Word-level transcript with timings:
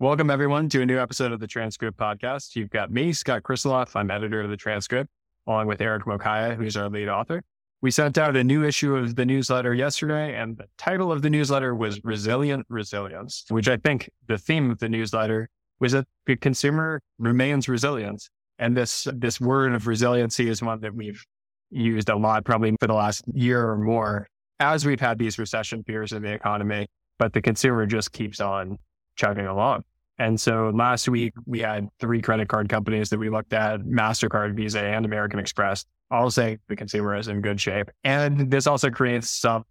Welcome, 0.00 0.30
everyone, 0.30 0.70
to 0.70 0.80
a 0.80 0.86
new 0.86 0.98
episode 0.98 1.30
of 1.30 1.40
the 1.40 1.46
Transcript 1.46 1.98
Podcast. 1.98 2.56
You've 2.56 2.70
got 2.70 2.90
me, 2.90 3.12
Scott 3.12 3.42
Krisiloff. 3.42 3.94
I'm 3.94 4.10
editor 4.10 4.40
of 4.40 4.48
the 4.48 4.56
Transcript, 4.56 5.10
along 5.46 5.66
with 5.66 5.82
Eric 5.82 6.04
Mokaya, 6.04 6.56
who's 6.56 6.74
our 6.74 6.88
lead 6.88 7.10
author. 7.10 7.42
We 7.82 7.90
sent 7.90 8.16
out 8.16 8.34
a 8.34 8.42
new 8.42 8.64
issue 8.64 8.96
of 8.96 9.14
the 9.14 9.26
newsletter 9.26 9.74
yesterday, 9.74 10.34
and 10.34 10.56
the 10.56 10.64
title 10.78 11.12
of 11.12 11.20
the 11.20 11.28
newsletter 11.28 11.74
was 11.74 12.02
Resilient 12.02 12.64
Resilience, 12.70 13.44
which 13.50 13.68
I 13.68 13.76
think 13.76 14.08
the 14.26 14.38
theme 14.38 14.70
of 14.70 14.78
the 14.78 14.88
newsletter 14.88 15.50
was 15.80 15.92
that 15.92 16.06
the 16.24 16.36
consumer 16.36 17.02
remains 17.18 17.68
resilient. 17.68 18.26
And 18.58 18.74
this, 18.74 19.06
this 19.12 19.38
word 19.38 19.74
of 19.74 19.86
resiliency 19.86 20.48
is 20.48 20.62
one 20.62 20.80
that 20.80 20.94
we've 20.94 21.22
used 21.68 22.08
a 22.08 22.16
lot, 22.16 22.46
probably 22.46 22.74
for 22.80 22.86
the 22.86 22.94
last 22.94 23.22
year 23.34 23.68
or 23.68 23.76
more, 23.76 24.28
as 24.60 24.86
we've 24.86 24.98
had 24.98 25.18
these 25.18 25.38
recession 25.38 25.84
fears 25.84 26.12
in 26.12 26.22
the 26.22 26.32
economy, 26.32 26.86
but 27.18 27.34
the 27.34 27.42
consumer 27.42 27.84
just 27.84 28.12
keeps 28.12 28.40
on 28.40 28.78
chugging 29.14 29.44
along. 29.44 29.84
And 30.20 30.38
so 30.38 30.70
last 30.72 31.04
mm-hmm. 31.04 31.12
week 31.12 31.32
we 31.46 31.60
had 31.60 31.88
three 31.98 32.20
credit 32.20 32.48
card 32.48 32.68
companies 32.68 33.08
that 33.08 33.18
we 33.18 33.30
looked 33.30 33.54
at, 33.54 33.80
MasterCard, 33.80 34.54
Visa, 34.54 34.80
and 34.80 35.04
American 35.06 35.40
Express, 35.40 35.86
all 36.10 36.30
saying 36.30 36.58
the 36.68 36.76
consumer 36.76 37.16
is 37.16 37.26
in 37.28 37.40
good 37.40 37.58
shape. 37.58 37.90
And 38.04 38.50
this 38.50 38.66
also 38.66 38.90
creates 38.90 39.30
some 39.30 39.64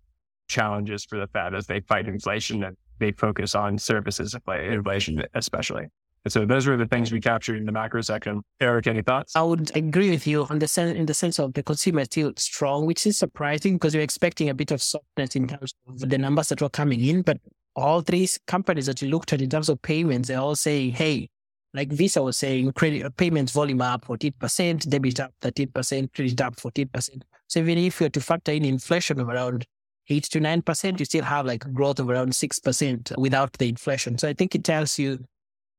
challenges 0.48 1.06
for 1.06 1.20
the 1.20 1.28
Fed 1.28 1.54
as 1.54 1.68
they 1.68 1.82
fight 1.82 2.08
inflation 2.08 2.64
and 2.64 2.76
they 2.98 3.12
focus 3.12 3.54
on 3.54 3.78
services 3.78 4.36
inflation, 4.48 5.24
especially. 5.36 5.86
And 6.26 6.34
so 6.34 6.46
those 6.46 6.68
were 6.68 6.76
the 6.76 6.88
things 6.88 7.12
we 7.12 7.22
captured 7.22 7.58
in 7.58 7.66
the 7.66 7.72
macro 7.72 8.02
section. 8.02 8.42
Eric, 8.60 8.88
any 8.88 9.04
thoughts? 9.04 9.36
I 9.36 9.44
would 9.44 9.74
agree 9.78 10.10
with 10.10 10.26
you 10.28 10.48
on 10.50 10.60
the 10.60 10.68
sen- 10.68 10.96
in 10.96 11.06
the 11.06 11.14
sense 11.14 11.40
of 11.40 11.54
the 11.54 11.64
consumer 11.64 12.04
still 12.06 12.34
strong, 12.36 12.88
which 12.88 13.06
is 13.06 13.18
surprising 13.18 13.76
because 13.76 13.94
you're 13.94 14.04
expecting 14.04 14.50
a 14.50 14.54
bit 14.54 14.72
of 14.72 14.82
softness 14.82 15.36
in 15.36 15.48
terms 15.48 15.74
of 15.88 16.10
the 16.10 16.18
numbers 16.18 16.50
that 16.50 16.62
were 16.62 16.70
coming 16.70 17.00
in. 17.06 17.22
But 17.22 17.38
all 17.76 18.02
three 18.02 18.28
companies 18.48 18.86
that 18.88 19.02
you 19.02 19.10
looked 19.10 19.34
at 19.34 19.42
in 19.42 19.50
terms 19.50 19.70
of 19.70 19.82
payments, 19.82 20.28
they're 20.28 20.40
all 20.40 20.56
saying, 20.56 20.92
hey, 20.92 21.30
like 21.74 21.92
Visa 21.92 22.22
was 22.22 22.38
saying, 22.38 22.72
credit 22.74 23.06
uh, 23.06 23.10
payments 23.10 23.52
volume 23.52 23.82
up 23.82 24.06
14%, 24.06 24.90
debit 24.90 25.20
up 25.20 25.32
13%, 25.42 26.14
credit 26.14 26.42
up 26.42 26.56
14%. 26.56 27.22
So 27.48 27.60
even 27.60 27.78
if 27.78 28.00
you 28.00 28.06
were 28.06 28.10
to 28.10 28.22
factor 28.22 28.52
in 28.52 28.66
inflation 28.66 29.20
of 29.20 29.30
around 29.30 29.66
8 30.10 30.24
to 30.24 30.40
9%, 30.40 31.00
you 31.00 31.06
still 31.06 31.24
have 31.24 31.46
like 31.46 31.72
growth 31.74 32.00
of 32.00 32.10
around 32.10 32.32
6% 32.32 33.18
without 33.18 33.54
the 33.54 33.70
inflation. 33.70 34.18
So 34.18 34.28
I 34.28 34.34
think 34.34 34.56
it 34.56 34.64
tells 34.64 34.98
you 34.98 35.24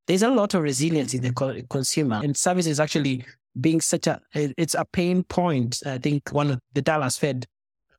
there's 0.07 0.23
a 0.23 0.31
lot 0.31 0.55
of 0.55 0.63
resilience 0.63 1.15
in 1.15 1.23
the 1.23 1.33
co- 1.33 1.61
consumer 1.69 2.21
and 2.23 2.37
services 2.37 2.81
actually 2.81 3.25
being 3.61 3.81
such 3.81 4.07
a, 4.07 4.21
it's 4.35 4.75
a 4.75 4.85
pain 4.93 5.25
point. 5.25 5.83
I 5.85 5.99
think 5.99 6.31
one 6.31 6.53
of 6.53 6.61
the 6.73 6.83
Dallas 6.83 7.17
Fed 7.17 7.47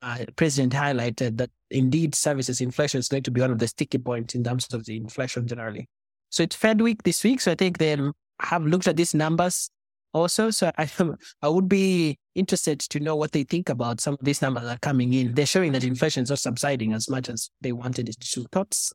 uh, 0.01 0.25
president 0.35 0.73
highlighted 0.73 1.37
that 1.37 1.49
indeed 1.69 2.15
services 2.15 2.61
inflation 2.61 2.99
is 2.99 3.07
going 3.07 3.23
to 3.23 3.31
be 3.31 3.41
one 3.41 3.51
of 3.51 3.59
the 3.59 3.67
sticky 3.67 3.97
points 3.97 4.35
in 4.35 4.43
terms 4.43 4.67
of 4.73 4.85
the 4.85 4.97
inflation 4.97 5.47
generally. 5.47 5.87
So 6.29 6.43
it's 6.43 6.55
Fed 6.55 6.81
week 6.81 7.03
this 7.03 7.23
week. 7.23 7.41
So 7.41 7.51
I 7.51 7.55
think 7.55 7.77
they 7.77 7.97
have 8.39 8.65
looked 8.65 8.87
at 8.87 8.97
these 8.97 9.13
numbers 9.13 9.69
also. 10.13 10.49
So 10.49 10.71
I, 10.77 10.89
I 11.41 11.47
would 11.47 11.69
be 11.69 12.17
interested 12.35 12.79
to 12.79 12.99
know 12.99 13.15
what 13.15 13.31
they 13.31 13.43
think 13.43 13.69
about 13.69 14.01
some 14.01 14.13
of 14.13 14.19
these 14.21 14.41
numbers 14.41 14.63
that 14.63 14.77
are 14.77 14.79
coming 14.79 15.13
in. 15.13 15.33
They're 15.33 15.45
showing 15.45 15.71
that 15.73 15.83
inflation 15.83 16.23
is 16.23 16.29
not 16.29 16.39
subsiding 16.39 16.93
as 16.93 17.09
much 17.09 17.29
as 17.29 17.49
they 17.61 17.71
wanted 17.71 18.09
it 18.09 18.19
to. 18.19 18.45
Thoughts? 18.51 18.93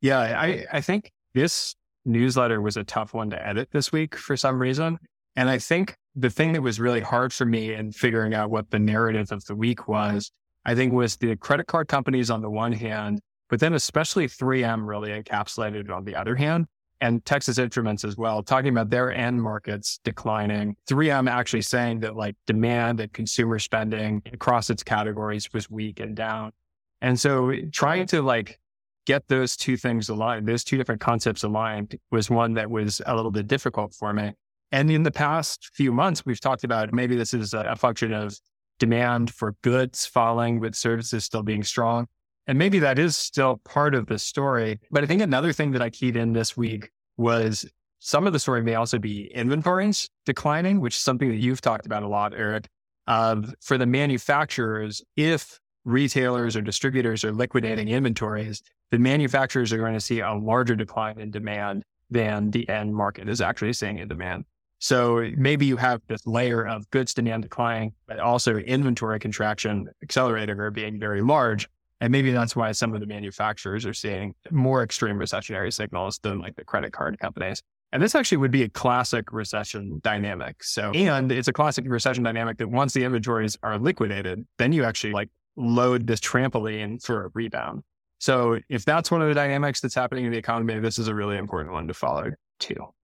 Yeah, 0.00 0.18
I, 0.18 0.64
I 0.72 0.80
think 0.80 1.12
this 1.34 1.74
newsletter 2.04 2.60
was 2.60 2.76
a 2.76 2.84
tough 2.84 3.14
one 3.14 3.30
to 3.30 3.46
edit 3.46 3.68
this 3.72 3.92
week 3.92 4.16
for 4.16 4.36
some 4.36 4.58
reason. 4.58 4.98
And 5.36 5.48
I 5.48 5.58
think 5.58 5.96
the 6.16 6.30
thing 6.30 6.52
that 6.52 6.62
was 6.62 6.80
really 6.80 7.00
hard 7.00 7.32
for 7.32 7.44
me 7.44 7.74
in 7.74 7.92
figuring 7.92 8.34
out 8.34 8.50
what 8.50 8.70
the 8.70 8.78
narrative 8.78 9.30
of 9.32 9.44
the 9.44 9.54
week 9.54 9.88
was, 9.88 10.32
I 10.64 10.74
think 10.74 10.92
was 10.92 11.16
the 11.16 11.36
credit 11.36 11.66
card 11.66 11.88
companies 11.88 12.30
on 12.30 12.42
the 12.42 12.50
one 12.50 12.72
hand, 12.72 13.20
but 13.48 13.60
then 13.60 13.74
especially 13.74 14.26
3M 14.26 14.86
really 14.86 15.10
encapsulated 15.10 15.84
it 15.84 15.90
on 15.90 16.04
the 16.04 16.16
other 16.16 16.36
hand 16.36 16.66
and 17.00 17.24
Texas 17.24 17.58
Instruments 17.58 18.04
as 18.04 18.16
well, 18.16 18.42
talking 18.42 18.68
about 18.70 18.90
their 18.90 19.12
end 19.12 19.42
markets 19.42 20.00
declining. 20.04 20.76
3M 20.88 21.30
actually 21.30 21.62
saying 21.62 22.00
that 22.00 22.14
like 22.14 22.36
demand 22.46 23.00
and 23.00 23.12
consumer 23.12 23.58
spending 23.58 24.22
across 24.32 24.68
its 24.70 24.82
categories 24.82 25.50
was 25.52 25.70
weak 25.70 26.00
and 26.00 26.14
down. 26.14 26.52
And 27.00 27.18
so 27.18 27.52
trying 27.72 28.06
to 28.08 28.20
like 28.20 28.60
get 29.06 29.26
those 29.28 29.56
two 29.56 29.76
things 29.76 30.10
aligned, 30.10 30.46
those 30.46 30.62
two 30.62 30.76
different 30.76 31.00
concepts 31.00 31.42
aligned 31.42 31.98
was 32.10 32.28
one 32.28 32.54
that 32.54 32.70
was 32.70 33.00
a 33.06 33.16
little 33.16 33.30
bit 33.30 33.46
difficult 33.46 33.94
for 33.94 34.12
me. 34.12 34.32
And 34.72 34.90
in 34.90 35.02
the 35.02 35.10
past 35.10 35.70
few 35.74 35.92
months, 35.92 36.24
we've 36.24 36.40
talked 36.40 36.64
about 36.64 36.92
maybe 36.92 37.16
this 37.16 37.34
is 37.34 37.54
a 37.54 37.76
function 37.76 38.12
of 38.12 38.38
demand 38.78 39.32
for 39.32 39.56
goods 39.62 40.06
falling 40.06 40.60
with 40.60 40.74
services 40.74 41.24
still 41.24 41.42
being 41.42 41.64
strong. 41.64 42.06
And 42.46 42.58
maybe 42.58 42.78
that 42.78 42.98
is 42.98 43.16
still 43.16 43.60
part 43.64 43.94
of 43.94 44.06
the 44.06 44.18
story. 44.18 44.80
But 44.90 45.04
I 45.04 45.06
think 45.06 45.22
another 45.22 45.52
thing 45.52 45.72
that 45.72 45.82
I 45.82 45.90
keyed 45.90 46.16
in 46.16 46.32
this 46.32 46.56
week 46.56 46.90
was 47.16 47.70
some 47.98 48.26
of 48.26 48.32
the 48.32 48.38
story 48.38 48.62
may 48.62 48.74
also 48.74 48.98
be 48.98 49.26
inventories 49.34 50.08
declining, 50.24 50.80
which 50.80 50.94
is 50.94 51.02
something 51.02 51.28
that 51.28 51.36
you've 51.36 51.60
talked 51.60 51.84
about 51.84 52.02
a 52.02 52.08
lot, 52.08 52.32
Eric. 52.34 52.68
For 53.06 53.76
the 53.76 53.86
manufacturers, 53.86 55.02
if 55.16 55.58
retailers 55.84 56.56
or 56.56 56.62
distributors 56.62 57.24
are 57.24 57.32
liquidating 57.32 57.88
inventories, 57.88 58.62
the 58.90 58.98
manufacturers 58.98 59.72
are 59.72 59.78
going 59.78 59.94
to 59.94 60.00
see 60.00 60.20
a 60.20 60.32
larger 60.32 60.76
decline 60.76 61.20
in 61.20 61.30
demand 61.30 61.82
than 62.08 62.50
the 62.50 62.68
end 62.68 62.94
market 62.94 63.28
is 63.28 63.40
actually 63.40 63.72
seeing 63.72 63.98
in 63.98 64.08
demand. 64.08 64.44
So 64.80 65.30
maybe 65.36 65.66
you 65.66 65.76
have 65.76 66.00
this 66.08 66.26
layer 66.26 66.66
of 66.66 66.88
goods 66.90 67.12
demand 67.12 67.42
declining, 67.42 67.92
but 68.06 68.18
also 68.18 68.56
inventory 68.56 69.20
contraction 69.20 69.88
accelerating 70.02 70.58
or 70.58 70.70
being 70.70 70.98
very 70.98 71.20
large. 71.20 71.68
And 72.00 72.10
maybe 72.10 72.32
that's 72.32 72.56
why 72.56 72.72
some 72.72 72.94
of 72.94 73.00
the 73.00 73.06
manufacturers 73.06 73.84
are 73.84 73.92
seeing 73.92 74.34
more 74.50 74.82
extreme 74.82 75.16
recessionary 75.16 75.70
signals 75.70 76.18
than 76.22 76.38
like 76.38 76.56
the 76.56 76.64
credit 76.64 76.94
card 76.94 77.18
companies. 77.18 77.62
And 77.92 78.02
this 78.02 78.14
actually 78.14 78.38
would 78.38 78.50
be 78.50 78.62
a 78.62 78.70
classic 78.70 79.32
recession 79.32 80.00
dynamic. 80.02 80.64
So, 80.64 80.92
and 80.92 81.30
it's 81.30 81.48
a 81.48 81.52
classic 81.52 81.84
recession 81.86 82.24
dynamic 82.24 82.56
that 82.58 82.68
once 82.68 82.94
the 82.94 83.04
inventories 83.04 83.58
are 83.62 83.78
liquidated, 83.78 84.46
then 84.56 84.72
you 84.72 84.84
actually 84.84 85.12
like 85.12 85.28
load 85.56 86.06
this 86.06 86.20
trampoline 86.20 87.04
for 87.04 87.26
a 87.26 87.30
rebound. 87.34 87.82
So 88.18 88.60
if 88.70 88.86
that's 88.86 89.10
one 89.10 89.20
of 89.20 89.28
the 89.28 89.34
dynamics 89.34 89.80
that's 89.80 89.94
happening 89.94 90.24
in 90.24 90.32
the 90.32 90.38
economy, 90.38 90.78
this 90.78 90.98
is 90.98 91.08
a 91.08 91.14
really 91.14 91.36
important 91.36 91.74
one 91.74 91.86
to 91.88 91.94
follow 91.94 92.30
too. 92.60 92.94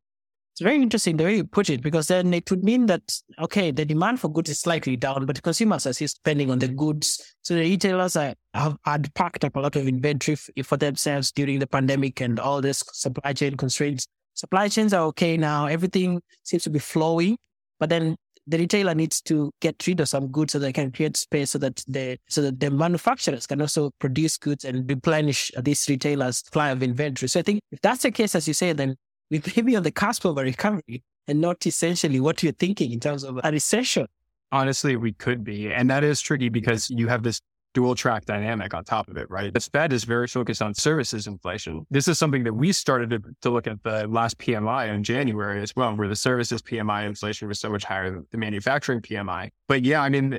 It's 0.56 0.62
very 0.62 0.76
interesting 0.76 1.18
the 1.18 1.24
way 1.24 1.36
you 1.36 1.44
put 1.44 1.68
it, 1.68 1.82
because 1.82 2.08
then 2.08 2.32
it 2.32 2.50
would 2.50 2.64
mean 2.64 2.86
that, 2.86 3.20
okay, 3.40 3.70
the 3.70 3.84
demand 3.84 4.20
for 4.20 4.32
goods 4.32 4.48
is 4.48 4.58
slightly 4.58 4.96
down, 4.96 5.26
but 5.26 5.42
consumers 5.42 5.86
are 5.86 5.92
still 5.92 6.08
spending 6.08 6.50
on 6.50 6.60
the 6.60 6.68
goods. 6.68 7.34
So 7.42 7.52
the 7.52 7.60
retailers 7.60 8.16
are, 8.16 8.32
have 8.54 8.78
had 8.86 9.12
packed 9.12 9.44
up 9.44 9.56
a 9.56 9.60
lot 9.60 9.76
of 9.76 9.86
inventory 9.86 10.36
for 10.64 10.78
themselves 10.78 11.30
during 11.30 11.58
the 11.58 11.66
pandemic 11.66 12.22
and 12.22 12.40
all 12.40 12.62
this 12.62 12.82
supply 12.94 13.34
chain 13.34 13.58
constraints. 13.58 14.06
Supply 14.32 14.70
chains 14.70 14.94
are 14.94 15.02
okay 15.08 15.36
now. 15.36 15.66
Everything 15.66 16.22
seems 16.42 16.62
to 16.62 16.70
be 16.70 16.78
flowing, 16.78 17.36
but 17.78 17.90
then 17.90 18.16
the 18.46 18.56
retailer 18.56 18.94
needs 18.94 19.20
to 19.20 19.52
get 19.60 19.86
rid 19.86 20.00
of 20.00 20.08
some 20.08 20.28
goods 20.28 20.52
so 20.52 20.58
they 20.58 20.72
can 20.72 20.90
create 20.90 21.18
space 21.18 21.50
so 21.50 21.58
that 21.58 21.84
the 21.86 22.16
so 22.30 22.40
that 22.40 22.60
the 22.60 22.70
manufacturers 22.70 23.46
can 23.46 23.60
also 23.60 23.90
produce 23.98 24.38
goods 24.38 24.64
and 24.64 24.88
replenish 24.88 25.50
these 25.60 25.86
retailers' 25.86 26.38
supply 26.38 26.70
of 26.70 26.82
inventory. 26.82 27.28
So 27.28 27.40
I 27.40 27.42
think 27.42 27.60
if 27.72 27.80
that's 27.82 28.04
the 28.04 28.10
case, 28.10 28.34
as 28.34 28.48
you 28.48 28.54
say, 28.54 28.72
then 28.72 28.96
we 29.30 29.42
may 29.56 29.62
be 29.62 29.76
on 29.76 29.82
the 29.82 29.90
cusp 29.90 30.24
of 30.24 30.38
a 30.38 30.42
recovery 30.42 31.02
and 31.28 31.40
not 31.40 31.66
essentially 31.66 32.20
what 32.20 32.42
you're 32.42 32.52
thinking 32.52 32.92
in 32.92 33.00
terms 33.00 33.24
of 33.24 33.40
a 33.42 33.50
recession. 33.50 34.06
Honestly, 34.52 34.96
we 34.96 35.12
could 35.12 35.42
be. 35.42 35.72
And 35.72 35.90
that 35.90 36.04
is 36.04 36.20
tricky 36.20 36.48
because 36.48 36.88
you 36.88 37.08
have 37.08 37.22
this 37.22 37.40
dual 37.74 37.94
track 37.94 38.24
dynamic 38.24 38.72
on 38.72 38.84
top 38.84 39.06
of 39.08 39.18
it, 39.18 39.28
right? 39.28 39.52
The 39.52 39.60
Fed 39.60 39.92
is 39.92 40.04
very 40.04 40.26
focused 40.28 40.62
on 40.62 40.72
services 40.72 41.26
inflation. 41.26 41.86
This 41.90 42.08
is 42.08 42.18
something 42.18 42.42
that 42.44 42.54
we 42.54 42.72
started 42.72 43.10
to, 43.10 43.20
to, 43.42 43.50
look 43.50 43.66
at 43.66 43.82
the 43.82 44.06
last 44.06 44.38
PMI 44.38 44.94
in 44.94 45.04
January 45.04 45.60
as 45.60 45.76
well, 45.76 45.94
where 45.94 46.08
the 46.08 46.16
services 46.16 46.62
PMI 46.62 47.06
inflation 47.06 47.48
was 47.48 47.60
so 47.60 47.68
much 47.68 47.84
higher 47.84 48.10
than 48.10 48.26
the 48.30 48.38
manufacturing 48.38 49.02
PMI. 49.02 49.50
But 49.68 49.84
yeah, 49.84 50.00
I 50.00 50.08
mean, 50.08 50.38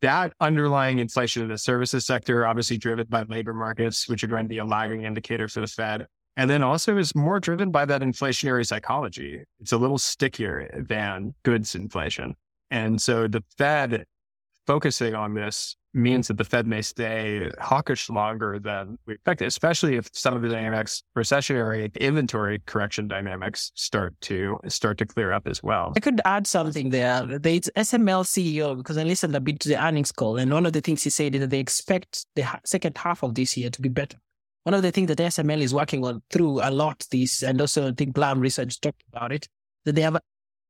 that 0.00 0.32
underlying 0.40 0.98
inflation 0.98 1.42
in 1.42 1.48
the 1.50 1.58
services 1.58 2.04
sector, 2.04 2.44
obviously 2.44 2.78
driven 2.78 3.06
by 3.08 3.22
labor 3.22 3.54
markets, 3.54 4.08
which 4.08 4.24
are 4.24 4.28
going 4.28 4.44
to 4.44 4.48
be 4.48 4.58
a 4.58 4.64
lagging 4.64 5.04
indicator 5.04 5.46
for 5.46 5.60
the 5.60 5.68
Fed. 5.68 6.08
And 6.36 6.50
then 6.50 6.62
also 6.62 6.98
is 6.98 7.14
more 7.14 7.40
driven 7.40 7.70
by 7.70 7.86
that 7.86 8.02
inflationary 8.02 8.66
psychology. 8.66 9.42
It's 9.60 9.72
a 9.72 9.78
little 9.78 9.98
stickier 9.98 10.84
than 10.88 11.34
goods 11.44 11.74
inflation. 11.74 12.34
And 12.70 13.00
so 13.00 13.26
the 13.26 13.42
Fed 13.56 14.04
focusing 14.66 15.14
on 15.14 15.34
this 15.34 15.76
means 15.94 16.28
that 16.28 16.36
the 16.36 16.44
Fed 16.44 16.66
may 16.66 16.82
stay 16.82 17.50
hawkish 17.58 18.10
longer 18.10 18.58
than 18.58 18.98
we 19.06 19.14
expected, 19.14 19.46
especially 19.46 19.96
if 19.96 20.10
some 20.12 20.34
of 20.34 20.42
the 20.42 20.48
dynamics, 20.48 21.02
recessionary 21.16 21.94
inventory 21.94 22.60
correction 22.66 23.08
dynamics 23.08 23.72
start 23.74 24.14
to 24.20 24.58
start 24.68 24.98
to 24.98 25.06
clear 25.06 25.32
up 25.32 25.46
as 25.46 25.62
well. 25.62 25.92
I 25.96 26.00
could 26.00 26.20
add 26.24 26.46
something 26.46 26.90
there. 26.90 27.24
The 27.24 27.38
ASML 27.38 28.24
CEO, 28.24 28.76
because 28.76 28.98
I 28.98 29.04
listened 29.04 29.34
a 29.34 29.40
bit 29.40 29.60
to 29.60 29.70
the 29.70 29.82
earnings 29.82 30.12
call, 30.12 30.36
and 30.36 30.52
one 30.52 30.66
of 30.66 30.74
the 30.74 30.82
things 30.82 31.02
he 31.02 31.10
said 31.10 31.34
is 31.34 31.40
that 31.40 31.50
they 31.50 31.60
expect 31.60 32.26
the 32.34 32.46
second 32.64 32.98
half 32.98 33.22
of 33.22 33.34
this 33.34 33.56
year 33.56 33.70
to 33.70 33.80
be 33.80 33.88
better. 33.88 34.18
One 34.66 34.74
of 34.74 34.82
the 34.82 34.90
things 34.90 35.06
that 35.06 35.18
ASML 35.18 35.60
is 35.60 35.72
working 35.72 36.04
on 36.04 36.24
through 36.28 36.60
a 36.60 36.72
lot 36.72 37.06
this, 37.12 37.44
and 37.44 37.60
also 37.60 37.90
I 37.90 37.92
think 37.92 38.18
Lam 38.18 38.40
Research 38.40 38.80
talked 38.80 39.04
about 39.12 39.30
it, 39.30 39.46
that 39.84 39.94
they 39.94 40.00
have 40.00 40.18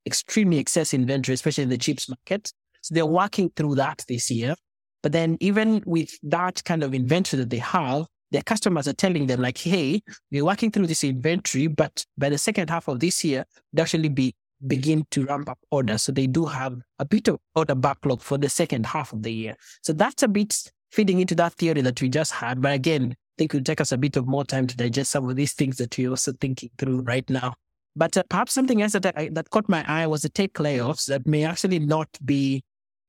extremely 0.04 0.58
excess 0.58 0.92
inventory, 0.92 1.32
especially 1.32 1.64
in 1.64 1.70
the 1.70 1.78
chips 1.78 2.06
market. 2.06 2.52
So 2.82 2.94
they're 2.94 3.06
working 3.06 3.50
through 3.56 3.76
that 3.76 4.04
this 4.06 4.30
year. 4.30 4.54
But 5.02 5.12
then 5.12 5.38
even 5.40 5.82
with 5.86 6.10
that 6.24 6.62
kind 6.64 6.82
of 6.82 6.92
inventory 6.92 7.40
that 7.40 7.48
they 7.48 7.56
have, 7.56 8.04
their 8.32 8.42
customers 8.42 8.86
are 8.86 8.92
telling 8.92 9.28
them 9.28 9.40
like, 9.40 9.56
hey, 9.56 10.02
we're 10.30 10.44
working 10.44 10.70
through 10.70 10.88
this 10.88 11.02
inventory, 11.02 11.66
but 11.66 12.04
by 12.18 12.28
the 12.28 12.36
second 12.36 12.68
half 12.68 12.88
of 12.88 13.00
this 13.00 13.24
year, 13.24 13.46
they 13.72 13.80
actually 13.80 14.10
be 14.10 14.34
begin 14.66 15.06
to 15.12 15.24
ramp 15.24 15.48
up 15.48 15.58
orders. 15.70 16.02
So 16.02 16.12
they 16.12 16.26
do 16.26 16.44
have 16.44 16.78
a 16.98 17.06
bit 17.06 17.28
of 17.28 17.38
order 17.54 17.74
backlog 17.74 18.20
for 18.20 18.36
the 18.36 18.50
second 18.50 18.84
half 18.84 19.14
of 19.14 19.22
the 19.22 19.32
year. 19.32 19.56
So 19.80 19.94
that's 19.94 20.22
a 20.22 20.28
bit 20.28 20.54
feeding 20.92 21.20
into 21.20 21.34
that 21.36 21.54
theory 21.54 21.80
that 21.80 22.02
we 22.02 22.10
just 22.10 22.32
had. 22.32 22.60
But 22.60 22.74
again, 22.74 23.16
think 23.38 23.54
it 23.54 23.58
will 23.58 23.64
take 23.64 23.80
us 23.80 23.92
a 23.92 23.98
bit 23.98 24.16
of 24.16 24.26
more 24.26 24.44
time 24.44 24.66
to 24.66 24.76
digest 24.76 25.10
some 25.10 25.28
of 25.28 25.36
these 25.36 25.52
things 25.52 25.76
that 25.78 25.96
we're 25.96 26.10
also 26.10 26.32
thinking 26.40 26.70
through 26.78 27.02
right 27.02 27.28
now. 27.28 27.54
But 27.94 28.16
uh, 28.16 28.24
perhaps 28.28 28.52
something 28.52 28.82
else 28.82 28.92
that, 28.92 29.16
I, 29.16 29.30
that 29.32 29.50
caught 29.50 29.68
my 29.68 29.84
eye 29.88 30.06
was 30.06 30.22
the 30.22 30.28
tech 30.28 30.52
layoffs 30.54 31.06
that 31.06 31.26
may 31.26 31.44
actually 31.44 31.78
not 31.78 32.08
be 32.24 32.62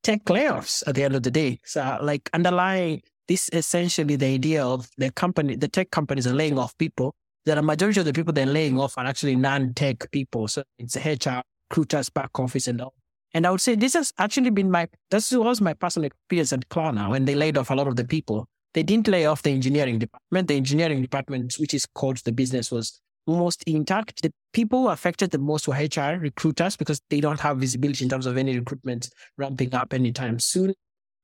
tech 0.03 0.23
layoffs 0.25 0.87
at 0.87 0.95
the 0.95 1.03
end 1.03 1.15
of 1.15 1.23
the 1.23 1.31
day. 1.31 1.59
So, 1.65 1.97
like, 2.01 2.29
underlying 2.33 3.01
this 3.27 3.49
essentially 3.51 4.15
the 4.15 4.25
idea 4.25 4.65
of 4.65 4.89
the 4.97 5.11
company, 5.11 5.55
the 5.55 5.67
tech 5.67 5.91
companies 5.91 6.25
are 6.25 6.33
laying 6.33 6.57
off 6.57 6.77
people. 6.77 7.15
That 7.45 7.57
a 7.57 7.61
majority 7.61 7.99
of 8.01 8.05
the 8.05 8.11
people 8.11 8.33
they're 8.33 8.45
laying 8.45 8.77
off 8.77 8.97
are 8.97 9.05
actually 9.05 9.37
non-tech 9.37 10.11
people. 10.11 10.49
So 10.49 10.63
it's 10.79 10.97
HR, 10.97 11.41
recruiters, 11.69 12.09
back 12.09 12.37
office, 12.37 12.67
and 12.67 12.81
all. 12.81 12.93
And 13.33 13.47
I 13.47 13.51
would 13.51 13.61
say 13.61 13.75
this 13.75 13.93
has 13.93 14.11
actually 14.17 14.49
been 14.49 14.69
my 14.69 14.87
this 15.11 15.31
was 15.31 15.61
my 15.61 15.73
personal 15.73 16.07
experience 16.07 16.51
at 16.51 16.67
Klarna 16.69 17.09
when 17.09 17.25
they 17.25 17.35
laid 17.35 17.57
off 17.57 17.69
a 17.69 17.75
lot 17.75 17.87
of 17.87 17.95
the 17.95 18.03
people. 18.03 18.47
They 18.73 18.83
didn't 18.83 19.07
lay 19.07 19.25
off 19.25 19.43
the 19.43 19.51
engineering 19.51 19.99
department. 19.99 20.47
The 20.47 20.55
engineering 20.55 21.01
department, 21.01 21.55
which 21.57 21.73
is 21.73 21.85
called 21.85 22.17
the 22.17 22.31
business, 22.31 22.71
was 22.71 23.01
almost 23.25 23.63
intact. 23.67 24.21
The 24.21 24.31
people 24.53 24.89
affected 24.89 25.31
the 25.31 25.37
most 25.37 25.67
were 25.67 25.75
HR 25.75 26.19
recruiters 26.19 26.75
because 26.75 27.01
they 27.09 27.19
don't 27.19 27.39
have 27.39 27.57
visibility 27.57 28.03
in 28.05 28.09
terms 28.09 28.25
of 28.25 28.37
any 28.37 28.57
recruitment 28.57 29.09
ramping 29.37 29.75
up 29.75 29.93
anytime 29.93 30.39
soon. 30.39 30.73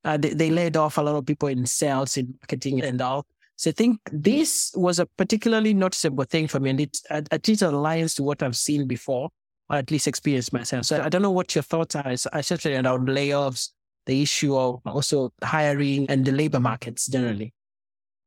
Uh, 0.03 0.17
they, 0.17 0.29
they, 0.29 0.49
laid 0.49 0.75
off 0.75 0.97
a 0.97 1.01
lot 1.01 1.15
of 1.15 1.25
people 1.25 1.47
in 1.47 1.65
sales, 1.65 2.17
in 2.17 2.35
marketing, 2.41 2.83
and 2.83 3.01
all. 3.01 3.25
So 3.55 3.69
I 3.69 3.73
think 3.73 3.99
this 4.11 4.71
was 4.75 4.99
a 4.99 5.05
particularly 5.05 5.73
noticeable 5.73 6.25
thing 6.25 6.47
for 6.47 6.59
me, 6.59 6.71
and 6.71 6.81
it 6.81 6.97
at 7.09 7.47
least 7.47 7.61
aligns 7.61 8.15
to 8.17 8.23
what 8.23 8.43
I've 8.43 8.57
seen 8.57 8.85
before, 8.85 9.29
or 9.69 9.77
at 9.77 9.91
least 9.91 10.07
experienced 10.07 10.51
myself. 10.51 10.85
So 10.85 11.01
I 11.01 11.07
don't 11.07 11.21
know 11.21 11.31
what 11.31 11.55
your 11.55 11.61
thoughts 11.61 11.95
are, 11.95 12.09
especially 12.33 12.75
around 12.75 13.07
layoffs, 13.07 13.69
the 14.05 14.21
issue 14.21 14.57
of 14.57 14.81
also 14.85 15.31
hiring 15.43 16.09
and 16.09 16.25
the 16.25 16.31
labor 16.31 16.59
markets 16.59 17.07
generally. 17.07 17.53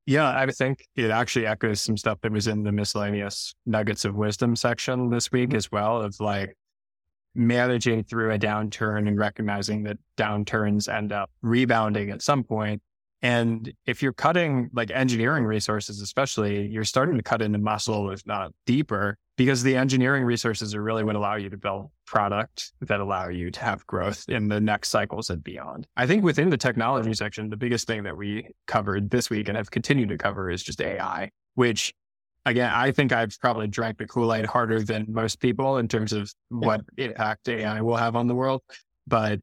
Yeah, 0.07 0.29
I 0.29 0.47
think 0.47 0.87
it 0.95 1.11
actually 1.11 1.47
echoes 1.47 1.81
some 1.81 1.97
stuff 1.97 2.21
that 2.23 2.31
was 2.31 2.47
in 2.47 2.63
the 2.63 2.71
miscellaneous 2.71 3.55
nuggets 3.67 4.05
of 4.05 4.15
wisdom 4.15 4.55
section 4.55 5.11
this 5.11 5.33
week 5.33 5.51
mm-hmm. 5.51 5.57
as 5.57 5.73
well 5.73 6.01
of 6.01 6.19
like 6.21 6.57
managing 7.35 8.05
through 8.05 8.33
a 8.33 8.39
downturn 8.39 9.09
and 9.09 9.19
recognizing 9.19 9.83
that 9.83 9.99
downturns 10.17 10.93
end 10.93 11.13
up 11.13 11.31
rebounding 11.43 12.11
at 12.11 12.23
some 12.23 12.45
point. 12.45 12.81
And 13.21 13.73
if 13.85 14.03
you're 14.03 14.13
cutting 14.13 14.71
like 14.73 14.91
engineering 14.91 15.45
resources, 15.45 16.01
especially, 16.01 16.67
you're 16.67 16.85
starting 16.85 17.17
to 17.17 17.23
cut 17.23 17.43
into 17.43 17.59
muscle, 17.59 18.11
if 18.11 18.25
not 18.27 18.53
deeper, 18.65 19.19
because 19.37 19.63
the 19.63 19.77
engineering 19.77 20.25
resources 20.25 20.75
are 20.75 20.83
really 20.83 21.05
what 21.05 21.15
allow 21.15 21.37
you 21.37 21.51
to 21.51 21.57
build 21.57 21.91
product 22.07 22.73
that 22.81 23.01
allow 23.01 23.29
you 23.29 23.51
to 23.51 23.61
have 23.61 23.87
growth 23.87 24.25
in 24.29 24.49
the 24.49 24.61
next 24.61 24.89
cycles 24.89 25.29
and 25.29 25.45
beyond. 25.45 25.87
I 25.97 26.07
think 26.07 26.25
within 26.25 26.51
the 26.51 26.57
technology 26.57 27.13
section, 27.15 27.51
the 27.51 27.57
biggest 27.57 27.87
thing 27.87 28.03
that 28.05 28.17
we 28.17 28.49
covered 28.67 29.11
this 29.11 29.29
week 29.29 29.49
and 29.49 29.57
have 29.57 29.71
continued 29.71 30.09
to 30.09 30.19
cover 30.19 30.51
is 30.51 30.63
just 30.63 30.81
AI, 30.81 31.31
which 31.55 31.93
again, 32.47 32.71
I 32.73 32.93
think 32.93 33.13
I've 33.13 33.39
probably 33.41 33.67
drank 33.67 33.99
the 33.99 34.07
Kool 34.07 34.33
Aid 34.33 34.47
harder 34.47 34.83
than 34.83 35.07
most 35.09 35.41
people 35.41 35.79
in 35.79 35.89
terms 35.89 36.13
of 36.13 36.33
what 36.49 36.81
impact 36.97 37.49
AI 37.49 37.83
will 37.83 37.97
have 37.97 38.17
on 38.17 38.29
the 38.29 38.35
world. 38.35 38.63
But 39.07 39.41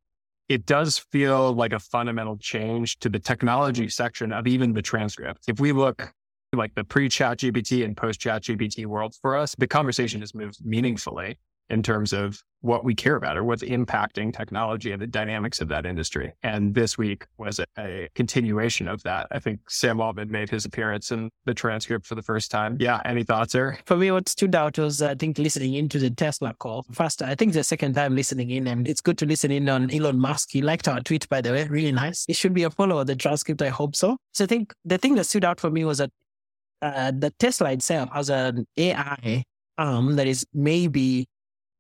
it 0.50 0.66
does 0.66 0.98
feel 0.98 1.54
like 1.54 1.74
a 1.74 1.80
fundamental 1.80 2.38
change 2.38 3.00
to 3.00 3.10
the 3.10 3.19
technology 3.19 3.90
section 3.90 4.34
of 4.34 4.48
even 4.48 4.74
the 4.74 4.81
transcript. 4.81 5.44
If 5.48 5.60
we 5.60 5.72
look 5.72 6.13
like 6.57 6.75
the 6.75 6.83
pre 6.83 7.09
chat 7.09 7.39
GPT 7.39 7.83
and 7.83 7.95
post 7.95 8.19
chat 8.19 8.44
GPT 8.44 8.85
worlds 8.85 9.17
for 9.21 9.35
us, 9.35 9.55
the 9.57 9.67
conversation 9.67 10.21
has 10.21 10.33
moved 10.33 10.65
meaningfully 10.65 11.38
in 11.69 11.81
terms 11.81 12.13
of 12.13 12.41
what 12.61 12.85
we 12.85 12.95
care 12.95 13.17
about 13.17 13.35
or 13.35 13.44
what's 13.44 13.63
impacting 13.63 14.33
technology 14.33 14.94
and 14.94 15.01
the 15.01 15.07
dynamics 15.07 15.59
of 15.59 15.67
that 15.67 15.85
industry. 15.85 16.31
And 16.44 16.73
this 16.73 16.97
week 16.97 17.25
was 17.38 17.59
a, 17.59 17.65
a, 17.77 18.09
continuation 18.15 18.88
of 18.88 19.03
that. 19.03 19.27
I 19.31 19.39
think 19.39 19.69
Sam 19.69 20.00
Altman 20.00 20.31
made 20.31 20.50
his 20.50 20.63
appearance 20.63 21.11
in 21.11 21.29
the 21.44 21.53
transcript 21.53 22.05
for 22.05 22.15
the 22.15 22.21
first 22.21 22.51
time. 22.51 22.77
Yeah. 22.79 23.01
Any 23.03 23.23
thoughts 23.23 23.51
there? 23.51 23.79
For 23.85 23.97
me, 23.97 24.11
what 24.11 24.29
stood 24.29 24.56
out 24.56 24.77
was, 24.77 25.01
I 25.01 25.15
think, 25.15 25.38
listening 25.38 25.73
into 25.73 25.99
the 25.99 26.09
Tesla 26.09 26.53
call. 26.53 26.85
First, 26.91 27.21
I 27.21 27.35
think 27.35 27.51
the 27.51 27.65
second 27.65 27.95
time 27.95 28.15
listening 28.15 28.49
in, 28.51 28.67
and 28.67 28.88
it's 28.88 29.01
good 29.01 29.17
to 29.17 29.25
listen 29.25 29.51
in 29.51 29.67
on 29.67 29.91
Elon 29.91 30.19
Musk. 30.19 30.51
He 30.51 30.61
liked 30.61 30.88
our 30.88 31.01
tweet, 31.01 31.27
by 31.27 31.41
the 31.41 31.51
way. 31.51 31.67
Really 31.67 31.91
nice. 31.91 32.25
It 32.29 32.38
should 32.38 32.53
be 32.53 32.63
a 32.63 32.69
follow 32.69 32.97
of 32.99 33.07
the 33.07 33.15
transcript. 33.15 33.61
I 33.61 33.69
hope 33.69 33.95
so. 33.95 34.17
So 34.31 34.45
I 34.45 34.47
think 34.47 34.73
the 34.85 34.97
thing 34.97 35.15
that 35.15 35.25
stood 35.25 35.44
out 35.44 35.59
for 35.59 35.69
me 35.69 35.83
was 35.83 35.97
that 35.97 36.11
uh, 36.83 37.12
the 37.12 37.31
Tesla 37.39 37.71
itself 37.71 38.09
has 38.13 38.30
an 38.30 38.68
AI 38.77 39.44
arm 39.77 40.18
that 40.18 40.27
is 40.27 40.45
maybe 40.53 41.25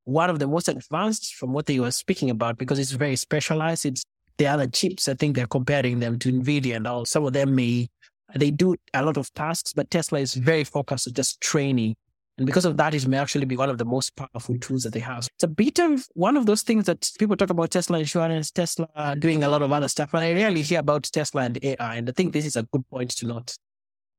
one 0.05 0.29
of 0.29 0.39
the 0.39 0.47
most 0.47 0.69
advanced 0.69 1.35
from 1.35 1.51
what 1.51 1.65
they 1.65 1.79
were 1.79 1.91
speaking 1.91 2.29
about 2.29 2.57
because 2.57 2.79
it's 2.79 2.91
very 2.91 3.17
specialized. 3.17 3.85
It's 3.85 4.03
the 4.37 4.47
other 4.47 4.67
chips. 4.67 5.07
I 5.09 5.13
think 5.13 5.35
they're 5.35 5.45
comparing 5.45 5.99
them 5.99 6.19
to 6.19 6.31
NVIDIA 6.31 6.77
and 6.77 6.87
all. 6.87 7.05
Some 7.05 7.25
of 7.25 7.33
them 7.33 7.53
may, 7.53 7.89
they 8.33 8.49
do 8.49 8.75
a 8.93 9.03
lot 9.03 9.17
of 9.17 9.31
tasks, 9.33 9.73
but 9.73 9.91
Tesla 9.91 10.19
is 10.19 10.33
very 10.33 10.63
focused 10.63 11.07
on 11.07 11.13
just 11.13 11.41
training. 11.41 11.95
And 12.37 12.47
because 12.47 12.65
of 12.65 12.77
that, 12.77 12.95
it 12.95 13.05
may 13.05 13.17
actually 13.17 13.45
be 13.45 13.57
one 13.57 13.69
of 13.69 13.77
the 13.77 13.85
most 13.85 14.15
powerful 14.15 14.57
tools 14.57 14.83
that 14.83 14.93
they 14.93 14.99
have. 15.01 15.27
It's 15.35 15.43
a 15.43 15.47
bit 15.47 15.79
of 15.79 16.07
one 16.13 16.35
of 16.35 16.45
those 16.45 16.63
things 16.63 16.85
that 16.85 17.11
people 17.19 17.35
talk 17.35 17.51
about 17.51 17.71
Tesla 17.71 17.99
insurance, 17.99 18.49
Tesla 18.51 19.15
doing 19.19 19.43
a 19.43 19.49
lot 19.49 19.61
of 19.61 19.71
other 19.71 19.87
stuff, 19.87 20.11
but 20.13 20.23
I 20.23 20.33
rarely 20.33 20.61
hear 20.63 20.79
about 20.79 21.03
Tesla 21.03 21.43
and 21.43 21.59
AI. 21.61 21.95
And 21.95 22.09
I 22.09 22.13
think 22.13 22.33
this 22.33 22.45
is 22.45 22.55
a 22.55 22.63
good 22.63 22.89
point 22.89 23.11
to 23.17 23.27
note. 23.27 23.55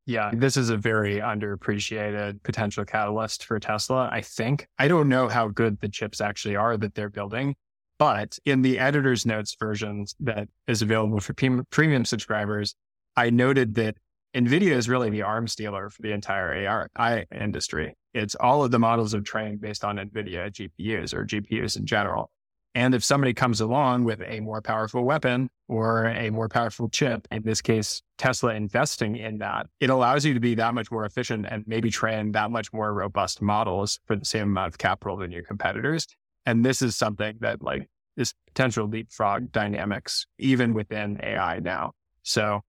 Yeah, 0.06 0.30
this 0.34 0.56
is 0.56 0.68
a 0.68 0.76
very 0.76 1.16
underappreciated 1.16 2.42
potential 2.42 2.84
catalyst 2.84 3.44
for 3.44 3.58
Tesla. 3.58 4.08
I 4.12 4.20
think. 4.20 4.68
I 4.78 4.88
don't 4.88 5.08
know 5.08 5.28
how 5.28 5.48
good 5.48 5.80
the 5.80 5.88
chips 5.88 6.20
actually 6.20 6.56
are 6.56 6.76
that 6.76 6.94
they're 6.94 7.08
building, 7.08 7.56
but 7.98 8.38
in 8.44 8.62
the 8.62 8.78
editor's 8.78 9.24
notes 9.24 9.56
version 9.58 10.04
that 10.20 10.48
is 10.66 10.82
available 10.82 11.20
for 11.20 11.32
premium 11.32 12.04
subscribers, 12.04 12.74
I 13.16 13.30
noted 13.30 13.76
that 13.76 13.96
NVIDIA 14.34 14.72
is 14.72 14.88
really 14.88 15.10
the 15.10 15.22
arms 15.22 15.54
dealer 15.54 15.88
for 15.88 16.02
the 16.02 16.12
entire 16.12 16.52
AI 16.52 17.24
industry. 17.34 17.94
It's 18.12 18.34
all 18.34 18.64
of 18.64 18.72
the 18.72 18.78
models 18.80 19.14
of 19.14 19.24
trained 19.24 19.60
based 19.60 19.84
on 19.84 19.96
NVIDIA 19.96 20.50
GPUs 20.50 21.14
or 21.14 21.24
GPUs 21.24 21.76
in 21.78 21.86
general. 21.86 22.30
And 22.74 22.94
if 22.94 23.04
somebody 23.04 23.32
comes 23.32 23.60
along 23.60 24.04
with 24.04 24.20
a 24.26 24.40
more 24.40 24.60
powerful 24.60 25.04
weapon 25.04 25.48
or 25.68 26.06
a 26.06 26.30
more 26.30 26.48
powerful 26.48 26.88
chip, 26.88 27.28
in 27.30 27.42
this 27.44 27.60
case, 27.62 28.02
Tesla 28.18 28.54
investing 28.54 29.16
in 29.16 29.38
that, 29.38 29.68
it 29.78 29.90
allows 29.90 30.24
you 30.24 30.34
to 30.34 30.40
be 30.40 30.56
that 30.56 30.74
much 30.74 30.90
more 30.90 31.04
efficient 31.04 31.46
and 31.48 31.64
maybe 31.68 31.88
train 31.90 32.32
that 32.32 32.50
much 32.50 32.72
more 32.72 32.92
robust 32.92 33.40
models 33.40 34.00
for 34.06 34.16
the 34.16 34.24
same 34.24 34.48
amount 34.48 34.68
of 34.68 34.78
capital 34.78 35.16
than 35.16 35.30
your 35.30 35.44
competitors. 35.44 36.06
And 36.46 36.64
this 36.64 36.82
is 36.82 36.96
something 36.96 37.36
that 37.40 37.62
like 37.62 37.88
is 38.16 38.34
potential 38.48 38.88
leapfrog 38.88 39.52
dynamics 39.52 40.26
even 40.38 40.74
within 40.74 41.20
AI 41.22 41.60
now. 41.60 41.92
So 42.22 42.62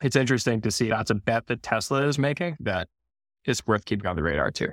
it's 0.00 0.16
interesting 0.16 0.60
to 0.62 0.70
see 0.70 0.88
that's 0.88 1.10
a 1.10 1.14
bet 1.14 1.46
that 1.48 1.62
Tesla 1.62 2.06
is 2.06 2.18
making 2.18 2.56
that 2.60 2.88
is 3.44 3.66
worth 3.66 3.84
keeping 3.84 4.06
on 4.06 4.16
the 4.16 4.22
radar 4.22 4.50
too. 4.50 4.72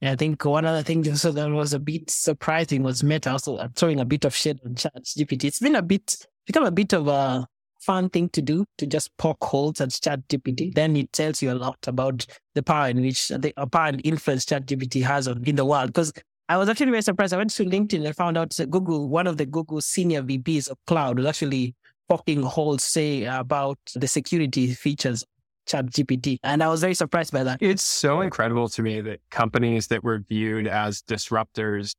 I 0.00 0.16
think 0.16 0.44
one 0.44 0.64
other 0.64 0.82
thing 0.82 1.08
also 1.08 1.32
that 1.32 1.50
was 1.50 1.72
a 1.72 1.78
bit 1.78 2.08
surprising 2.08 2.82
was 2.82 3.02
Meta 3.02 3.32
also 3.32 3.68
throwing 3.74 3.98
a 3.98 4.04
bit 4.04 4.24
of 4.24 4.34
shit 4.34 4.60
on 4.64 4.76
Chat 4.76 4.94
GPT. 5.04 5.44
It's 5.44 5.58
been 5.58 5.74
a 5.74 5.82
bit 5.82 6.16
become 6.46 6.64
a 6.64 6.70
bit 6.70 6.92
of 6.92 7.08
a 7.08 7.46
fun 7.80 8.08
thing 8.10 8.28
to 8.30 8.42
do 8.42 8.64
to 8.76 8.86
just 8.86 9.16
poke 9.16 9.42
holes 9.42 9.80
at 9.80 9.90
Chat 9.90 10.20
GPT. 10.28 10.72
Then 10.74 10.96
it 10.96 11.12
tells 11.12 11.42
you 11.42 11.52
a 11.52 11.54
lot 11.54 11.78
about 11.86 12.26
the 12.54 12.62
power 12.62 12.88
in 12.88 13.00
which 13.00 13.28
the 13.28 13.52
uh, 13.56 13.66
power 13.66 13.88
and 13.88 14.00
influence 14.04 14.44
Chat 14.44 14.66
GPT 14.66 15.02
has 15.02 15.26
on 15.26 15.42
in 15.44 15.56
the 15.56 15.64
world. 15.64 15.88
Because 15.88 16.12
I 16.48 16.56
was 16.56 16.68
actually 16.68 16.90
very 16.90 17.02
surprised. 17.02 17.34
I 17.34 17.38
went 17.38 17.50
to 17.50 17.64
LinkedIn 17.64 18.06
and 18.06 18.16
found 18.16 18.38
out 18.38 18.50
that 18.56 18.70
Google, 18.70 19.08
one 19.08 19.26
of 19.26 19.36
the 19.36 19.46
Google 19.46 19.80
senior 19.80 20.22
VPs 20.22 20.70
of 20.70 20.78
cloud 20.86 21.18
was 21.18 21.26
actually 21.26 21.74
poking 22.08 22.42
holes, 22.42 22.84
say 22.84 23.24
about 23.24 23.78
the 23.94 24.08
security 24.08 24.72
features 24.72 25.24
Chat 25.68 25.86
GPT. 25.86 26.38
And 26.42 26.62
I 26.62 26.68
was 26.68 26.80
very 26.80 26.94
surprised 26.94 27.32
by 27.32 27.44
that. 27.44 27.62
It's 27.62 27.82
so 27.82 28.20
incredible 28.22 28.68
to 28.70 28.82
me 28.82 29.00
that 29.02 29.20
companies 29.30 29.86
that 29.88 30.02
were 30.02 30.18
viewed 30.28 30.66
as 30.66 31.02
disruptors 31.02 31.94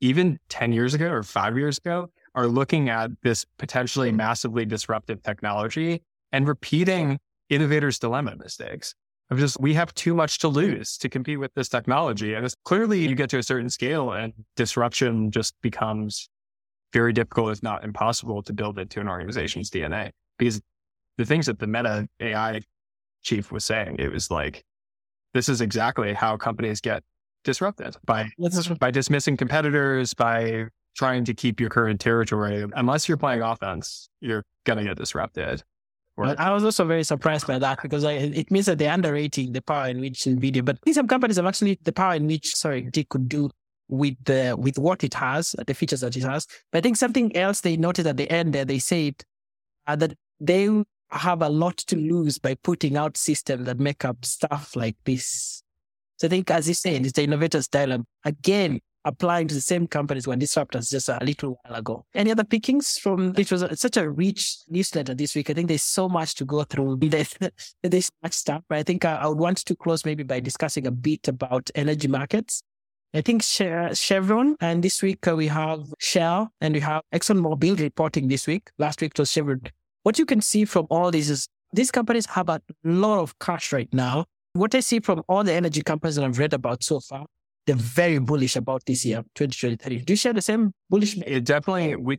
even 0.00 0.38
10 0.50 0.72
years 0.72 0.94
ago 0.94 1.10
or 1.10 1.22
five 1.22 1.56
years 1.56 1.78
ago 1.78 2.10
are 2.34 2.46
looking 2.46 2.88
at 2.88 3.10
this 3.22 3.44
potentially 3.58 4.12
massively 4.12 4.64
disruptive 4.64 5.22
technology 5.22 6.02
and 6.32 6.46
repeating 6.46 7.18
innovators' 7.48 7.98
dilemma 7.98 8.36
mistakes 8.36 8.94
of 9.30 9.38
just, 9.38 9.58
we 9.60 9.74
have 9.74 9.94
too 9.94 10.14
much 10.14 10.38
to 10.38 10.48
lose 10.48 10.98
to 10.98 11.08
compete 11.08 11.40
with 11.40 11.54
this 11.54 11.68
technology. 11.68 12.34
And 12.34 12.44
it's 12.44 12.56
clearly 12.64 13.06
you 13.06 13.14
get 13.14 13.30
to 13.30 13.38
a 13.38 13.42
certain 13.42 13.70
scale 13.70 14.12
and 14.12 14.32
disruption 14.56 15.30
just 15.30 15.54
becomes 15.62 16.28
very 16.92 17.12
difficult, 17.12 17.52
if 17.52 17.62
not 17.62 17.84
impossible, 17.84 18.42
to 18.42 18.52
build 18.52 18.78
into 18.78 19.00
an 19.00 19.08
organization's 19.08 19.70
DNA. 19.70 20.10
Because 20.38 20.60
the 21.16 21.24
things 21.24 21.46
that 21.46 21.58
the 21.58 21.66
meta 21.66 22.08
AI 22.20 22.60
chief 23.24 23.50
was 23.50 23.64
saying. 23.64 23.96
It 23.98 24.12
was 24.12 24.30
like, 24.30 24.64
this 25.32 25.48
is 25.48 25.60
exactly 25.60 26.12
how 26.14 26.36
companies 26.36 26.80
get 26.80 27.02
disrupted 27.42 27.96
by, 28.04 28.30
by 28.78 28.90
dismissing 28.90 29.36
competitors, 29.36 30.14
by 30.14 30.66
trying 30.96 31.24
to 31.24 31.34
keep 31.34 31.58
your 31.58 31.70
current 31.70 32.00
territory. 32.00 32.64
Unless 32.74 33.08
you're 33.08 33.18
playing 33.18 33.42
offense, 33.42 34.08
you're 34.20 34.44
going 34.64 34.78
to 34.78 34.84
get 34.84 34.96
disrupted. 34.96 35.62
I 36.16 36.52
was 36.52 36.62
also 36.62 36.84
very 36.84 37.02
surprised 37.02 37.48
by 37.48 37.58
that 37.58 37.82
because 37.82 38.04
I, 38.04 38.12
it 38.12 38.48
means 38.52 38.66
that 38.66 38.78
they're 38.78 38.92
underrating 38.92 39.52
the 39.52 39.60
power 39.60 39.88
in 39.88 40.00
which 40.00 40.20
NVIDIA, 40.20 40.64
but 40.64 40.78
some 40.92 41.08
companies 41.08 41.36
have 41.36 41.46
actually 41.46 41.80
the 41.82 41.92
power 41.92 42.14
in 42.14 42.28
which, 42.28 42.54
sorry, 42.54 42.88
they 42.92 43.02
could 43.02 43.28
do 43.28 43.50
with 43.88 44.14
the 44.24 44.54
with 44.56 44.78
what 44.78 45.02
it 45.02 45.14
has, 45.14 45.56
the 45.66 45.74
features 45.74 46.02
that 46.02 46.16
it 46.16 46.22
has. 46.22 46.46
But 46.70 46.78
I 46.78 46.80
think 46.82 46.96
something 46.96 47.36
else 47.36 47.62
they 47.62 47.76
noted 47.76 48.06
at 48.06 48.16
the 48.16 48.30
end 48.30 48.52
there, 48.52 48.64
they 48.64 48.78
said 48.78 49.24
uh, 49.88 49.96
that 49.96 50.14
they 50.38 50.84
have 51.18 51.42
a 51.42 51.48
lot 51.48 51.76
to 51.78 51.96
lose 51.96 52.38
by 52.38 52.54
putting 52.54 52.96
out 52.96 53.16
systems 53.16 53.66
that 53.66 53.78
make 53.78 54.04
up 54.04 54.24
stuff 54.24 54.74
like 54.76 54.96
this. 55.04 55.62
So 56.16 56.26
I 56.26 56.30
think, 56.30 56.50
as 56.50 56.68
you 56.68 56.74
said, 56.74 57.04
it's 57.04 57.12
the 57.12 57.24
innovator's 57.24 57.68
dilemma. 57.68 58.04
Again, 58.24 58.80
applying 59.04 59.48
to 59.48 59.54
the 59.54 59.60
same 59.60 59.86
companies 59.86 60.26
were 60.26 60.34
disruptors 60.34 60.90
just 60.90 61.08
a 61.08 61.18
little 61.22 61.58
while 61.62 61.78
ago. 61.78 62.04
Any 62.14 62.30
other 62.30 62.44
pickings 62.44 62.98
from 62.98 63.34
it 63.36 63.50
was 63.50 63.62
a, 63.62 63.76
such 63.76 63.96
a 63.96 64.08
rich 64.08 64.58
newsletter 64.68 65.14
this 65.14 65.34
week. 65.34 65.50
I 65.50 65.54
think 65.54 65.68
there's 65.68 65.82
so 65.82 66.08
much 66.08 66.34
to 66.36 66.44
go 66.44 66.64
through. 66.64 66.96
There's, 67.02 67.34
there's 67.82 68.10
much 68.22 68.32
stuff, 68.32 68.62
but 68.68 68.78
I 68.78 68.82
think 68.82 69.04
I, 69.04 69.16
I, 69.16 69.26
would 69.26 69.38
want 69.38 69.58
to 69.58 69.76
close 69.76 70.04
maybe 70.04 70.22
by 70.22 70.40
discussing 70.40 70.86
a 70.86 70.90
bit 70.90 71.28
about 71.28 71.70
energy 71.74 72.08
markets. 72.08 72.62
I 73.12 73.20
think 73.20 73.42
Chevron, 73.42 74.56
and 74.60 74.82
this 74.82 75.00
week 75.00 75.24
we 75.26 75.46
have 75.46 75.84
Shell 76.00 76.50
and 76.60 76.74
we 76.74 76.80
have 76.80 77.02
ExxonMobil 77.14 77.78
reporting 77.78 78.26
this 78.26 78.46
week. 78.46 78.70
Last 78.78 79.00
week 79.00 79.12
it 79.14 79.18
was 79.20 79.30
Chevron. 79.30 79.60
What 80.04 80.18
you 80.18 80.24
can 80.24 80.40
see 80.40 80.64
from 80.64 80.86
all 80.90 81.10
this 81.10 81.28
is 81.28 81.48
these 81.72 81.90
companies 81.90 82.26
have 82.26 82.48
a 82.48 82.60
lot 82.84 83.18
of 83.18 83.38
cash 83.38 83.72
right 83.72 83.92
now. 83.92 84.26
What 84.52 84.74
I 84.74 84.80
see 84.80 85.00
from 85.00 85.22
all 85.28 85.42
the 85.42 85.52
energy 85.52 85.82
companies 85.82 86.14
that 86.14 86.24
I've 86.24 86.38
read 86.38 86.54
about 86.54 86.84
so 86.84 87.00
far 87.00 87.26
they're 87.66 87.76
very 87.76 88.18
bullish 88.18 88.56
about 88.56 88.84
this 88.86 89.04
year, 89.04 89.22
2023. 89.34 90.04
Do 90.04 90.12
you 90.12 90.16
share 90.16 90.32
the 90.32 90.42
same 90.42 90.72
bullish? 90.90 91.16
It 91.26 91.44
definitely, 91.44 91.96
we, 91.96 92.18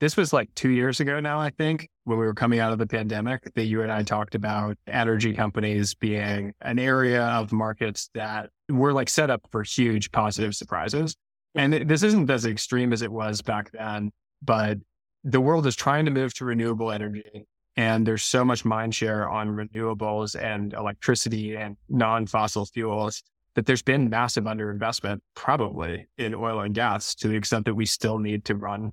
this 0.00 0.16
was 0.16 0.32
like 0.32 0.54
two 0.54 0.70
years 0.70 1.00
ago 1.00 1.20
now, 1.20 1.40
I 1.40 1.50
think, 1.50 1.88
when 2.04 2.18
we 2.18 2.26
were 2.26 2.34
coming 2.34 2.58
out 2.58 2.72
of 2.72 2.78
the 2.78 2.86
pandemic, 2.86 3.54
that 3.54 3.64
you 3.64 3.82
and 3.82 3.90
I 3.90 4.02
talked 4.02 4.34
about 4.34 4.76
energy 4.86 5.32
companies 5.32 5.94
being 5.94 6.52
an 6.60 6.78
area 6.78 7.22
of 7.22 7.52
markets 7.52 8.10
that 8.14 8.50
were 8.68 8.92
like 8.92 9.08
set 9.08 9.30
up 9.30 9.42
for 9.50 9.62
huge 9.62 10.10
positive 10.12 10.54
surprises. 10.54 11.16
And 11.54 11.72
this 11.72 12.02
isn't 12.02 12.30
as 12.30 12.46
extreme 12.46 12.92
as 12.92 13.02
it 13.02 13.12
was 13.12 13.42
back 13.42 13.70
then, 13.72 14.10
but 14.42 14.78
the 15.24 15.40
world 15.40 15.66
is 15.66 15.76
trying 15.76 16.04
to 16.04 16.10
move 16.10 16.34
to 16.34 16.44
renewable 16.44 16.90
energy. 16.90 17.46
And 17.76 18.06
there's 18.06 18.22
so 18.22 18.44
much 18.44 18.64
mind 18.64 18.94
share 18.94 19.28
on 19.28 19.48
renewables 19.48 20.40
and 20.40 20.74
electricity 20.74 21.56
and 21.56 21.76
non 21.88 22.26
fossil 22.26 22.66
fuels 22.66 23.22
that 23.54 23.66
there's 23.66 23.82
been 23.82 24.10
massive 24.10 24.44
underinvestment 24.44 25.20
probably 25.34 26.06
in 26.18 26.34
oil 26.34 26.60
and 26.60 26.74
gas 26.74 27.14
to 27.16 27.28
the 27.28 27.36
extent 27.36 27.64
that 27.66 27.74
we 27.74 27.86
still 27.86 28.18
need 28.18 28.44
to 28.46 28.54
run 28.54 28.92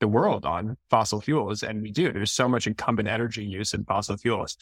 the 0.00 0.08
world 0.08 0.44
on 0.44 0.76
fossil 0.90 1.20
fuels. 1.20 1.62
And 1.62 1.82
we 1.82 1.92
do. 1.92 2.12
There's 2.12 2.32
so 2.32 2.48
much 2.48 2.66
incumbent 2.66 3.08
energy 3.08 3.44
use 3.44 3.72
in 3.72 3.84
fossil 3.84 4.16
fuels. 4.16 4.56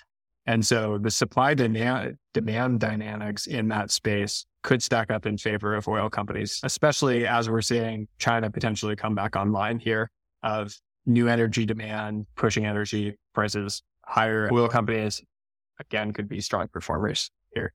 And 0.47 0.67
so 0.67 0.99
the 0.99 1.11
supply 1.11 1.55
demand 1.55 2.81
dynamics 2.81 3.47
in 3.47 3.69
that 3.69 3.91
space 3.91 4.45
could 4.63 4.83
stack 4.83 5.11
up 5.11 5.25
in 5.25 5.39
favor 5.39 5.75
of 5.75 5.87
oil 5.87 6.11
companies, 6.11 6.61
especially 6.63 7.27
as 7.27 7.49
we're 7.49 7.63
seeing 7.63 8.09
China 8.19 8.51
potentially 8.51 8.97
come 8.97 9.15
back 9.15 9.37
online 9.37 9.79
here 9.79 10.11
of 10.43 10.75
new 11.07 11.29
energy 11.29 11.67
demand, 11.67 12.27
pushing 12.37 12.67
energy 12.67 13.17
prices 13.35 13.83
higher. 14.05 14.49
Oil 14.53 14.69
companies, 14.69 15.23
again, 15.79 16.13
could 16.13 16.29
be 16.29 16.41
strong 16.41 16.69
performers 16.69 17.31
here. 17.55 17.73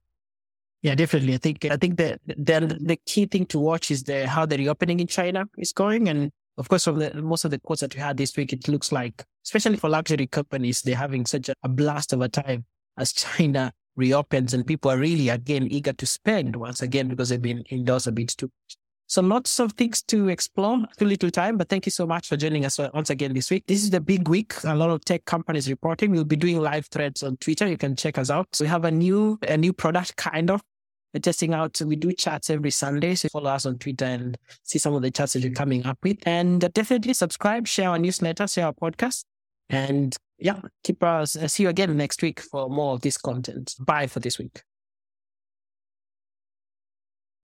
Yeah, 0.82 0.96
definitely. 0.96 1.34
I 1.34 1.38
think 1.38 1.66
I 1.66 1.78
think 1.78 1.98
the 1.98 2.20
the, 2.28 2.78
the 2.80 2.98
key 3.06 3.26
thing 3.26 3.46
to 3.48 3.60
watch 3.60 3.90
is 3.90 4.04
the 4.04 4.28
how 4.28 4.46
the 4.46 4.58
reopening 4.58 5.00
in 5.00 5.08
China 5.08 5.46
is 5.58 5.72
going, 5.72 6.08
and 6.10 6.32
of 6.58 6.70
course, 6.70 6.84
from 6.84 7.00
the, 7.00 7.14
most 7.22 7.44
of 7.46 7.52
the 7.52 7.60
quotes 7.60 7.82
that 7.82 7.96
we 7.96 8.02
had 8.02 8.18
this 8.18 8.38
week, 8.38 8.54
it 8.54 8.68
looks 8.68 8.92
like, 8.92 9.24
especially 9.44 9.78
for 9.78 9.90
luxury 9.90 10.28
companies, 10.28 10.82
they're 10.82 10.96
having 10.96 11.26
such 11.26 11.50
a, 11.50 11.56
a 11.64 11.70
blast 11.70 12.14
of 12.14 12.22
a 12.22 12.30
time 12.30 12.66
as 12.98 13.14
China 13.14 13.74
reopens, 13.96 14.54
and 14.54 14.68
people 14.68 14.92
are 14.92 14.98
really 14.98 15.30
again 15.30 15.68
eager 15.72 15.94
to 15.94 16.06
spend 16.06 16.56
once 16.56 16.82
again 16.82 17.08
because 17.08 17.30
they've 17.30 17.42
been 17.42 17.64
indoors 17.70 18.08
a 18.08 18.12
bit 18.12 18.30
too 18.30 18.46
much. 18.46 18.78
So 19.08 19.22
lots 19.22 19.60
of 19.60 19.74
things 19.74 20.02
to 20.04 20.30
explore, 20.30 20.84
too 20.98 21.06
little 21.06 21.30
time, 21.30 21.58
but 21.58 21.70
thank 21.70 21.86
you 21.86 21.92
so 21.92 22.08
much 22.08 22.28
for 22.28 22.38
joining 22.38 22.66
us 22.66 22.80
once 22.94 23.12
again 23.12 23.34
this 23.34 23.52
week. 23.52 23.66
This 23.68 23.84
is 23.84 23.92
the 23.92 24.02
big 24.02 24.28
week. 24.28 24.54
A 24.64 24.76
lot 24.76 24.90
of 24.90 25.06
tech 25.06 25.26
companies 25.26 25.70
reporting. 25.70 26.12
We'll 26.12 26.24
be 26.24 26.36
doing 26.36 26.60
live 26.60 26.88
threads 26.88 27.22
on 27.22 27.38
Twitter. 27.38 27.68
You 27.68 27.78
can 27.78 27.96
check 27.96 28.18
us 28.18 28.30
out. 28.30 28.48
So 28.54 28.66
we 28.66 28.70
have 28.70 28.84
a 28.84 28.92
new, 28.92 29.38
a 29.48 29.58
new 29.58 29.74
product 29.74 30.16
kind 30.18 30.50
of 30.50 30.62
we're 31.16 31.22
testing 31.22 31.54
out. 31.54 31.82
We 31.82 31.96
do 31.96 32.12
chats 32.12 32.50
every 32.50 32.72
Sunday. 32.72 33.16
So 33.16 33.30
follow 33.30 33.50
us 33.50 33.66
on 33.66 33.78
Twitter 33.78 34.04
and 34.04 34.38
see 34.64 34.80
some 34.80 34.94
of 34.96 35.02
the 35.02 35.10
chats 35.10 35.32
that 35.32 35.44
we're 35.44 35.54
coming 35.54 35.86
up 35.86 35.98
with. 36.04 36.18
And 36.26 36.60
definitely 36.74 37.14
subscribe, 37.14 37.68
share 37.68 37.90
our 37.90 37.98
newsletter, 37.98 38.46
share 38.48 38.66
our 38.66 38.74
podcast. 38.74 39.24
And 39.70 40.14
yeah, 40.38 40.60
keep 40.84 41.02
us. 41.02 41.38
Uh, 41.38 41.48
see 41.48 41.64
you 41.64 41.70
again 41.70 41.96
next 41.96 42.22
week 42.22 42.42
for 42.42 42.70
more 42.70 42.96
of 42.96 43.02
this 43.02 43.18
content. 43.18 43.76
Bye 43.80 44.08
for 44.08 44.20
this 44.20 44.38
week. 44.38 44.62